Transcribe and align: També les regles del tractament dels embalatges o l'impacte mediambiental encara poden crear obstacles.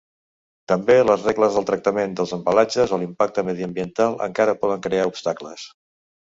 També 0.71 0.95
les 1.09 1.25
regles 1.29 1.57
del 1.57 1.67
tractament 1.67 2.17
dels 2.21 2.33
embalatges 2.39 2.95
o 2.97 3.01
l'impacte 3.03 3.45
mediambiental 3.53 4.19
encara 4.31 4.59
poden 4.65 4.85
crear 4.89 5.09
obstacles. 5.15 5.71